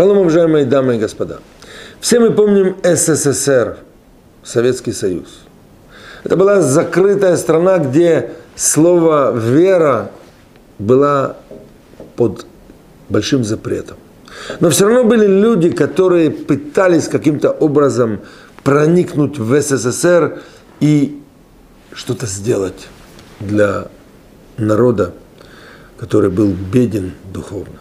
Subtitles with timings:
[0.00, 1.40] Шалом, уважаемые дамы и господа.
[2.00, 3.76] Все мы помним СССР,
[4.42, 5.40] Советский Союз.
[6.24, 10.10] Это была закрытая страна, где слово «вера»
[10.78, 11.36] было
[12.16, 12.46] под
[13.10, 13.98] большим запретом.
[14.60, 18.20] Но все равно были люди, которые пытались каким-то образом
[18.64, 20.40] проникнуть в СССР
[20.80, 21.20] и
[21.92, 22.88] что-то сделать
[23.38, 23.88] для
[24.56, 25.12] народа,
[25.98, 27.80] который был беден духовно.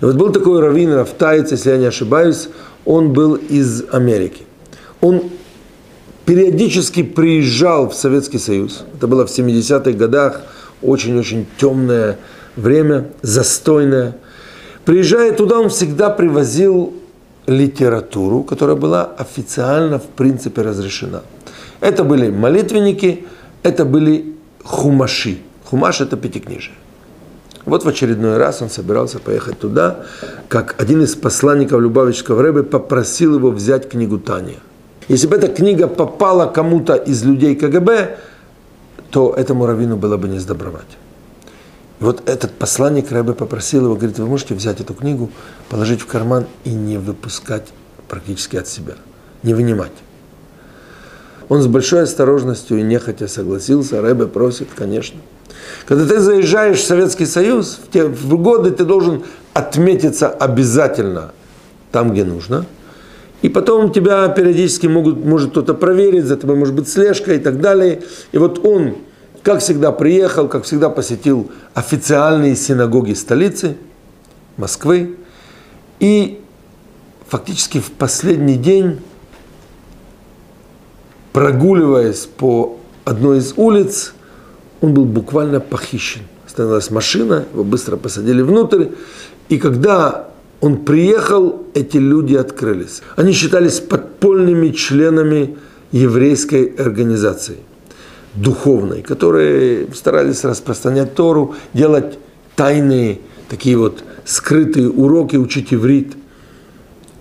[0.00, 2.48] И вот был такой раввин Рафтаец, если я не ошибаюсь,
[2.84, 4.42] он был из Америки.
[5.00, 5.22] Он
[6.24, 8.84] периодически приезжал в Советский Союз.
[8.94, 10.42] Это было в 70-х годах,
[10.82, 12.18] очень-очень темное
[12.56, 14.16] время, застойное.
[14.84, 16.94] Приезжая туда, он всегда привозил
[17.46, 21.22] литературу, которая была официально, в принципе, разрешена.
[21.80, 23.26] Это были молитвенники,
[23.62, 25.38] это были хумаши.
[25.64, 26.74] Хумаш– это пятикнижие.
[27.68, 30.06] Вот в очередной раз он собирался поехать туда,
[30.48, 34.54] как один из посланников Любавичского Рэбе попросил его взять книгу Таня.
[35.08, 38.18] Если бы эта книга попала кому-то из людей КГБ,
[39.10, 40.96] то этому раввину было бы не сдобровать.
[42.00, 45.30] И вот этот посланник Рэбе попросил его, говорит, вы можете взять эту книгу,
[45.68, 47.68] положить в карман и не выпускать
[48.08, 48.94] практически от себя,
[49.42, 49.92] не вынимать.
[51.50, 55.20] Он с большой осторожностью и нехотя согласился, Рэбе просит, конечно–
[55.86, 61.32] когда ты заезжаешь в Советский Союз, в те в годы ты должен отметиться обязательно
[61.92, 62.66] там, где нужно.
[63.40, 67.60] И потом тебя периодически могут, может кто-то проверить, за тобой может быть слежка и так
[67.60, 68.02] далее.
[68.32, 68.96] И вот он,
[69.42, 73.76] как всегда, приехал, как всегда посетил официальные синагоги столицы,
[74.56, 75.16] Москвы.
[76.00, 76.40] И
[77.28, 79.00] фактически в последний день,
[81.32, 84.14] прогуливаясь по одной из улиц,
[84.80, 86.22] он был буквально похищен.
[86.46, 88.86] Остановилась машина, его быстро посадили внутрь,
[89.48, 90.28] и когда
[90.60, 93.02] он приехал, эти люди открылись.
[93.16, 95.56] Они считались подпольными членами
[95.92, 97.58] еврейской организации,
[98.34, 102.18] духовной, которые старались распространять Тору, делать
[102.56, 106.14] тайные, такие вот скрытые уроки, учить иврит.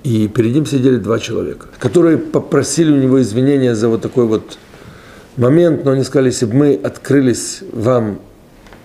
[0.03, 4.57] И перед ним сидели два человека, которые попросили у него извинения за вот такой вот
[5.37, 8.19] момент, но они сказали, если бы мы открылись вам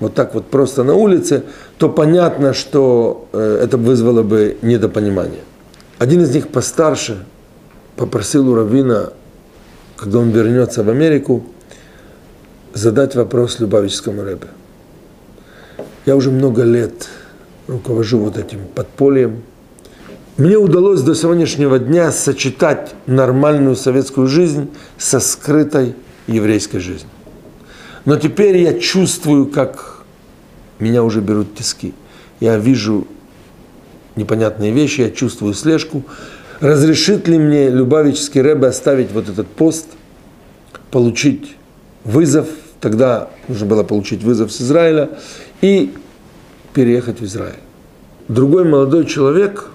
[0.01, 1.45] вот так вот просто на улице,
[1.79, 5.41] то понятно, что э, это вызвало бы недопонимание.
[5.99, 7.25] Один из них постарше
[7.97, 9.13] попросил у Равина,
[9.97, 11.45] когда он вернется в Америку,
[12.75, 14.49] задать вопрос Любавическому Рэбе.
[16.05, 17.09] Я уже много лет
[17.69, 19.43] руковожу вот этим подпольем.
[20.37, 25.95] Мне удалось до сегодняшнего дня сочетать нормальную советскую жизнь со скрытой
[26.27, 27.09] еврейской жизни.
[28.05, 30.03] Но теперь я чувствую, как
[30.79, 31.95] меня уже берут тиски.
[32.41, 33.07] Я вижу
[34.17, 36.05] непонятные вещи, я чувствую слежку.
[36.61, 39.87] Разрешит ли мне Любавический Рэбе оставить вот этот пост,
[40.91, 41.57] получить
[42.05, 42.49] вызов,
[42.81, 45.11] тогда нужно было получить вызов с Израиля,
[45.61, 45.95] и
[46.75, 47.61] переехать в Израиль.
[48.29, 49.71] Другой молодой человек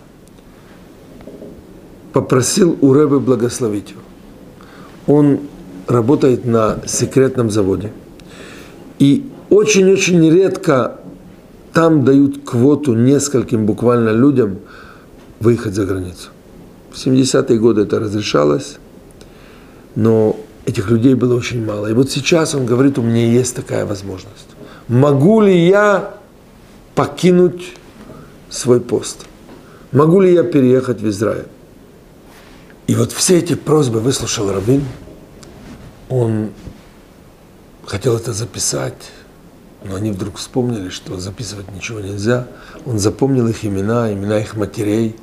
[2.14, 4.02] попросил у Рэбе благословить его.
[5.08, 5.40] Он
[5.88, 7.92] работает на секретном заводе.
[9.00, 11.00] И очень-очень редко
[11.74, 14.60] там дают квоту нескольким буквально людям
[15.40, 16.30] выехать за границу.
[16.92, 18.78] В 70-е годы это разрешалось,
[19.96, 21.88] но этих людей было очень мало.
[21.88, 24.48] И вот сейчас он говорит, у меня есть такая возможность.
[24.88, 26.16] Могу ли я
[26.96, 27.74] покинуть
[28.50, 29.26] свой пост?
[29.92, 31.46] Могу ли я переехать в Израиль?
[32.88, 34.84] И вот все эти просьбы выслушал Равин–
[36.10, 36.52] он
[37.86, 39.12] хотел это записать,
[39.84, 42.48] но они вдруг вспомнили, что записывать ничего нельзя.
[42.86, 45.16] Он запомнил их имена, имена их матерей,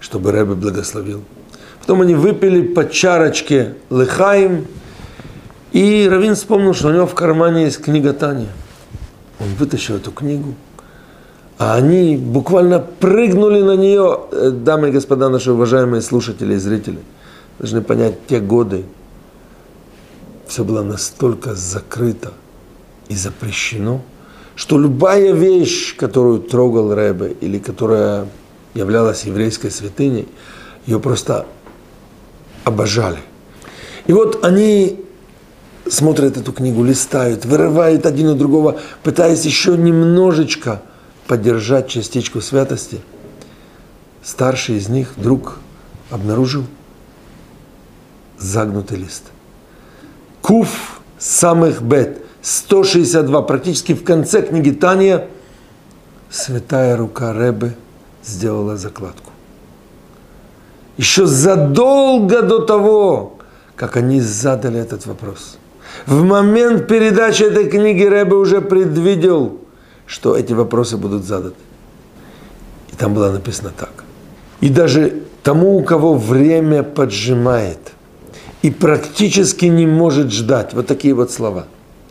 [0.00, 1.22] чтобы Рэбе благословил.
[1.80, 4.66] Потом они выпили по чарочке лыхаем,
[5.72, 8.48] и Равин вспомнил, что у него в кармане есть книга Тани.
[9.40, 10.54] Он вытащил эту книгу,
[11.58, 16.98] а они буквально прыгнули на нее, э, дамы и господа, наши уважаемые слушатели и зрители.
[17.58, 18.84] Должны понять те годы,
[20.46, 22.32] все было настолько закрыто
[23.08, 24.02] и запрещено,
[24.54, 28.28] что любая вещь, которую трогал Рэбе или которая
[28.74, 30.28] являлась еврейской святыней,
[30.86, 31.46] ее просто
[32.64, 33.20] обожали.
[34.06, 35.04] И вот они
[35.88, 40.82] смотрят эту книгу, листают, вырывают один у другого, пытаясь еще немножечко
[41.26, 43.00] поддержать частичку святости.
[44.22, 45.58] Старший из них вдруг
[46.10, 46.64] обнаружил
[48.38, 49.24] загнутый лист–
[50.42, 52.18] Куф самых бет.
[52.42, 55.28] 162, практически в конце книги Тания,
[56.28, 57.76] святая рука Ребе
[58.24, 59.30] сделала закладку.
[60.96, 63.38] еще задолго до того,
[63.76, 65.58] как они задали этот вопрос.
[66.06, 69.58] В момент передачи этой книги Рэбе уже предвидел,
[70.06, 71.54] что эти вопросы будут заданы.
[72.92, 74.04] И там было написано так.
[74.60, 77.78] И даже тому, у кого время поджимает
[78.62, 81.66] и практически не может ждать, вот такие вот слова.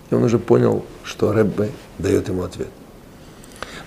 [0.10, 2.68] И он уже понял, что Рэбе дает ему ответ.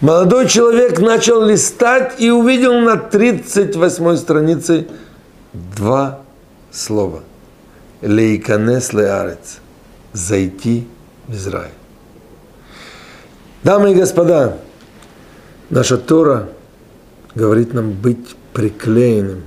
[0.01, 4.89] Молодой человек начал листать и увидел на 38 странице
[5.53, 6.21] два
[6.73, 7.23] слова.
[8.03, 9.59] Лейканес леарец.
[10.13, 10.87] Зайти
[11.27, 11.71] в Израиль.
[13.63, 14.59] Дамы и господа,
[15.71, 16.49] наша Тора
[17.35, 19.43] говорит нам быть приклеенным,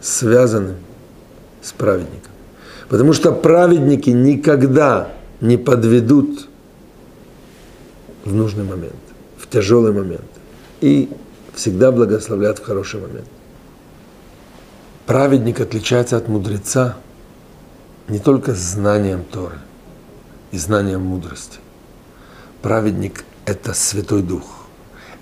[0.00, 0.76] связанным
[1.62, 2.31] с праведником.
[2.92, 5.08] Потому что праведники никогда
[5.40, 6.46] не подведут
[8.24, 8.94] в нужный момент
[9.52, 10.24] тяжелый момент
[10.80, 11.10] и
[11.54, 13.28] всегда благословляет в хороший момент.
[15.06, 16.96] Праведник отличается от мудреца
[18.08, 19.58] не только знанием Торы
[20.52, 21.58] и знанием мудрости.
[22.62, 24.66] Праведник– это Святой Дух.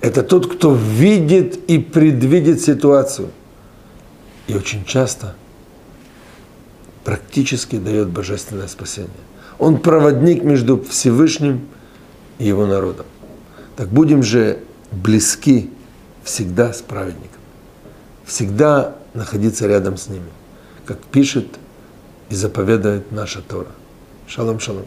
[0.00, 3.31] Это тот, кто видит и предвидит ситуацию.
[4.46, 5.34] И очень часто
[7.05, 9.11] практически дает божественное спасение.
[9.58, 11.69] Он проводник между Всевышним
[12.38, 13.06] и его народом.
[13.76, 14.61] Так будем же
[14.91, 15.70] близки
[16.25, 17.41] всегда с праведником,
[18.25, 20.29] всегда находиться рядом с ними,
[20.85, 21.47] как пишет
[22.29, 23.70] и заповедает наша Тора.
[24.26, 24.85] Шалом, шалом.